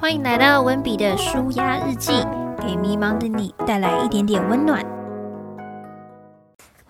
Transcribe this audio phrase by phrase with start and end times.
[0.00, 2.12] 欢迎来到温比的舒压日记，
[2.60, 4.86] 给迷茫的你带来一点点温暖。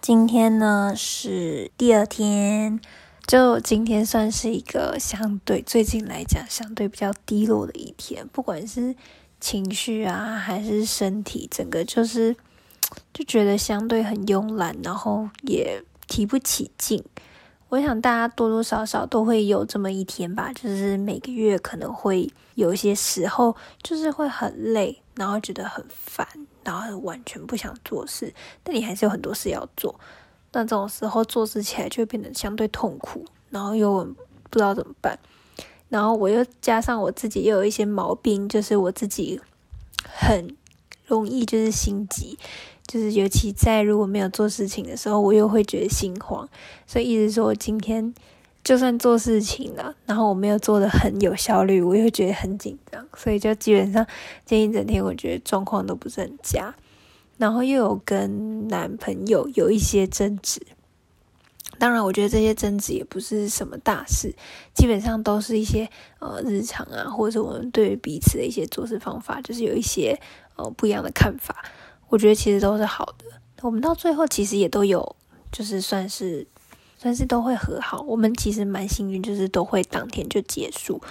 [0.02, 2.78] 今天呢是第二天，
[3.26, 8.94] 就今天算是一个相对最近来讲相对比较低落的一天，不管是
[9.40, 12.36] 情绪啊还是身体，整个就是
[13.14, 17.02] 就觉得相对很慵懒，然后也提不起劲。
[17.68, 26.26] 我想大家多多少少都会有这么一天吧，就是每个月可能会有一些时候，就是会很累，然后觉得很烦，
[26.64, 28.32] 然后完全不想做事，
[28.62, 29.98] 但你还是有很多事要做。
[30.52, 34.02] 那这种时候做事起来就会变得相对痛苦，然后又
[34.48, 35.18] 不知道怎么办。
[35.90, 39.38] 然后我又加上我自己又有一些毛病，就是我自己
[40.04, 40.56] 很
[41.04, 42.38] 容易就是心急。
[42.88, 46.48] 就是尤其在如果没有做事情的时候，我又会觉得心慌，
[46.86, 48.14] 所以一直说我今天
[48.64, 54.06] 就算做事情了，然后我没有做的很有效率，我又觉得很紧张，所以就基本上
[54.46, 56.74] 今天一整天我觉得状况都不是很佳，
[57.36, 60.60] 然后又有跟男朋友有一些争执，
[61.78, 64.34] 当然我觉得这些争执也不是什么大事，
[64.74, 65.88] 基本上都是一些
[66.20, 70.18] 呃日常啊，或者我们对彼此的一些做事方法，就是有一些
[70.56, 71.64] 呃不一样的看法。
[72.08, 73.24] 我觉得其实都是好的，
[73.60, 75.16] 我们到最后其实也都有，
[75.52, 76.46] 就是算是
[76.96, 78.00] 算是都会和好。
[78.08, 81.02] 我们其实蛮幸运，就是都会当天就结束。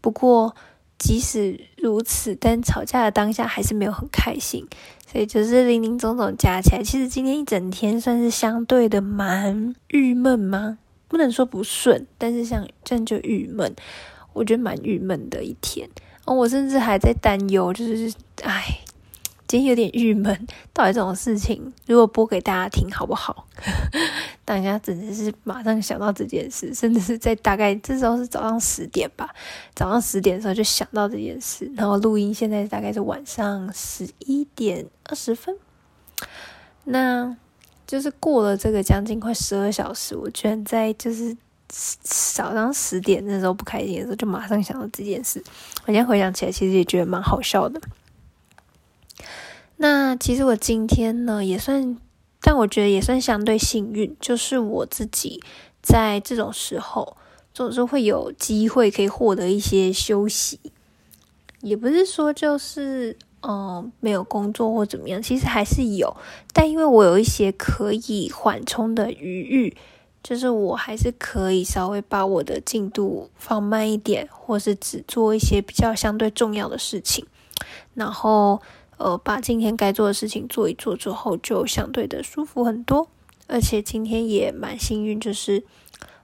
[0.00, 0.54] 不过
[0.96, 4.64] 即使如此，但吵架的当下还是没有很开心，
[5.10, 10.78] 所以就是零零总总加起来，其实今天一整天算是相对的蛮郁闷吗？
[11.08, 13.74] 不能说不顺，但是像这样就郁闷，
[14.32, 15.90] 我觉得蛮郁闷的一天。
[16.26, 18.83] 哦，我甚至还在担忧，就是唉。
[19.46, 23.46] 今天有点郁闷，到底这种事情如果播给大家听好不好？
[24.44, 29.34] 大家真的是马上想到这件事，甚至是在大概这时候是早上十点吧，
[29.74, 35.56] 早上十点的时候就想到这件事，然后录音现在大概是晚上十一点二十分，
[36.84, 37.36] 那
[37.86, 41.36] 就是过了这个将近快十二小时，我居然在就是
[42.02, 45.42] 早上十点那时候不开心的时候，就马上想到这件事。
[45.86, 47.80] 我现在回想起来，其实也觉得蛮好笑的。
[49.86, 51.98] 那其实我今天呢也算，
[52.40, 55.42] 但我觉得也算相对幸运，就是我自己
[55.82, 57.18] 在这种时候
[57.52, 60.58] 总是会有机会可以获得一些休息，
[61.60, 66.16] 也不是说就是嗯没有工作或怎么样，其实还是有，
[66.54, 69.76] 但因为我有一些可以缓冲的余裕，
[70.22, 77.26] 就是我还是可以稍微把我的进度放慢一点，或是只做一些比较相对重要的事情，
[77.92, 78.62] 然后。
[78.96, 83.08] 呃，把今天该做的事情做一做之后，就相对的舒服很多。
[83.46, 85.64] 而且今天也蛮幸运，就是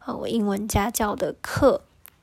[0.07, 1.83] 呃，我英文家教的课，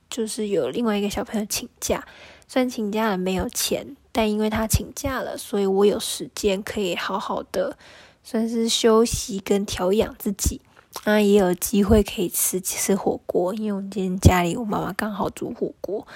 [0.09, 2.07] 就是有另外一个小朋友请假，
[2.47, 7.77] 虽然请假了没有钱，但因为他请假了，所以我有时间可以好好的
[8.23, 10.61] 算是休息跟调养自己。
[11.05, 16.07] 那也有机会可以吃吃火锅，因为我今天家里我妈妈刚好煮火锅，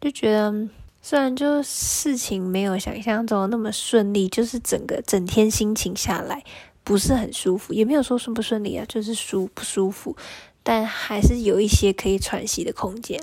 [0.00, 0.68] 就觉得。
[1.06, 6.42] 虽然就事情没有想象中那么顺利，就是整个整天心情下来
[6.82, 10.16] 不是很舒服，也没有说顺不顺利啊，就是舒不舒服，
[10.62, 13.20] 但还是有一些可以喘息的空间，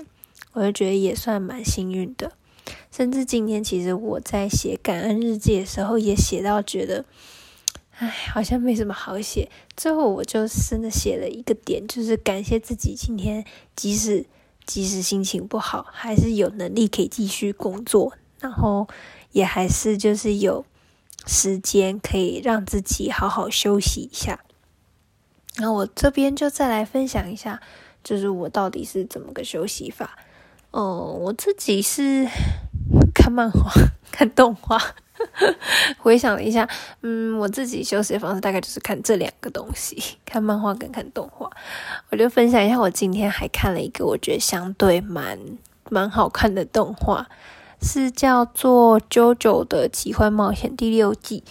[0.52, 2.30] 我就觉得也算蛮幸运的。
[2.92, 7.04] 甚至今天其实我在写感恩日记的时候，也写到觉得，
[7.98, 9.50] 唉，好像没什么好写。
[9.76, 13.44] 最后我就真的写了一个点，就是感谢自己今天
[13.74, 14.26] 即使。
[14.66, 18.88] 即使心情不好，还是有能力可以继续工作，然后
[19.32, 20.64] 也还是就是有
[21.26, 24.40] 时间可以让自己好好休息一下。
[25.56, 27.60] 那我这边就再来分享一下，
[28.02, 30.18] 就是我到底是怎么个休息法。
[30.70, 32.26] 哦，我自己是
[33.14, 33.70] 看漫画、
[34.10, 34.80] 看动画。
[35.98, 36.68] 回想了一下，
[37.02, 41.50] 嗯，我自己休息的方式大概就是看这两个东西，看漫画跟看动画。
[42.10, 45.38] 我就分享一下，我今天还看了一个我觉得相对蛮
[45.90, 47.26] 蛮好看的动画，
[47.80, 51.44] 是叫做《JoJo 的奇幻冒险》第六季。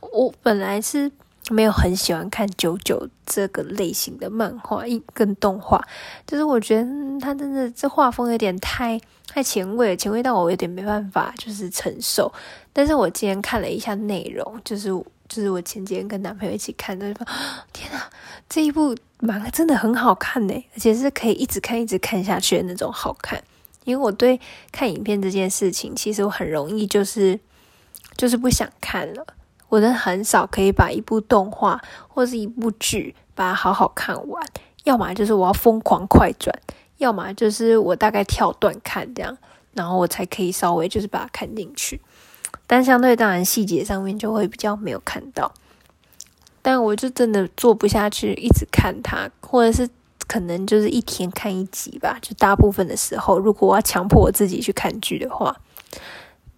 [0.00, 1.10] 我本来是
[1.50, 5.82] 没有很喜欢看九九这个类型的漫画一跟动画，
[6.26, 6.88] 就是我觉得
[7.20, 9.00] 他真的这画风有点太。
[9.26, 12.32] 太前卫了，前卫到我有点没办法，就是承受。
[12.72, 14.90] 但是我今天看了一下内容，就是
[15.28, 17.12] 就是我前几天跟男朋友一起看的，
[17.72, 18.00] 天呐，
[18.48, 23.42] 这一部漫画真的很好看呢，而且是可以一直看一直看下去的那种好看。
[23.84, 24.38] 因为我对
[24.70, 27.40] 看影片这件事情，其实我很容易就是
[28.16, 29.26] 就是不想看了。
[29.74, 34.46] 我真的很少可以把一部动画或是一部剧把它好好看完，
[34.84, 36.56] 要么就是我要疯狂快转。
[36.98, 39.36] 要么就是我大概跳段看这样，
[39.72, 42.00] 然后我才可以稍微就是把它看进去。
[42.68, 45.52] 但相对当然细节上面就会比较没有看到，
[46.62, 49.90] 但我就真的做不下去，一直看它，或者是
[50.28, 52.16] 可能就是一天看一集吧。
[52.22, 55.56] 就大部分的时候，如果我要强迫我自己去看剧的话，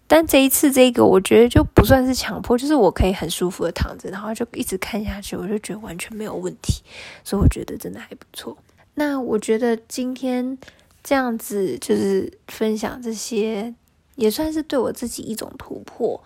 [0.07, 6.81] 但这一次这个我觉得就不算是强迫，就是我可以很舒服的躺着，然后就一直看下去，我就觉得完全没有问题，
[7.23, 8.57] 所以我觉得真的还不错。
[8.95, 10.57] 那我觉得今天
[11.03, 13.75] 这样子就是分享这些。
[14.15, 16.19] 也算是对我自己一种突破，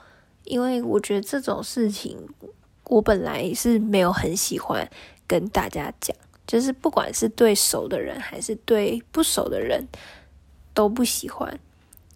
[0.46, 2.18] 因为我觉得这种事情，
[2.86, 4.90] 我本来是没有很喜欢
[5.28, 6.16] 跟大家讲，
[6.48, 9.86] 就是不管是对熟的人还是对不熟的人，
[10.74, 11.60] 都不喜欢。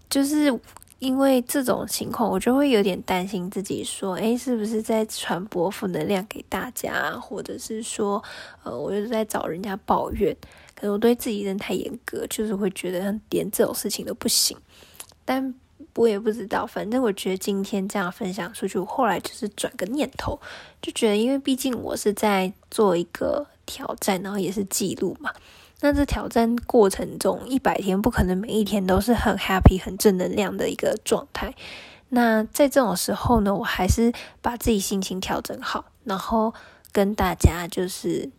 [0.10, 0.58] 就是
[1.00, 8.24] 因为这种情况，我就会有点担心自己，说，诶，是不是在传播负能量给大家，或者是说，
[8.64, 10.36] 呃，我就在找人家抱怨，
[10.76, 14.58] 可能我对自己人太严格，就是会觉得连这种事情都不行，
[15.24, 15.54] 但。
[15.94, 20.38] 我也不知道，反正我觉得今天这样分享出去，我后来就是转个念头，
[20.82, 25.32] 就觉得，因为毕竟我是在做一个挑战，然后也是记录嘛。
[25.82, 31.54] 那这挑战过程中，一百天不可能每一天都是很 happy、很正能量的一个状态。
[32.10, 36.54] 那在这种时候呢，我还是把自己心情调整好，然后
[36.92, 38.30] 跟大家就是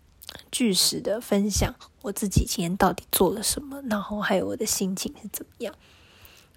[0.50, 5.74] 据实的分享我自己今天到底做了什么，然后还有我的心情是怎么样。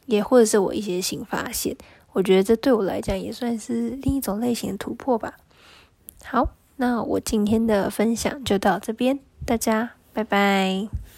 [0.06, 1.76] 也或者是我一些新发现，
[2.14, 5.36] 我觉得这对我来讲也算是另一种类型的突破吧。
[6.24, 11.09] 好，那我今天的分享就到这边，大家拜拜。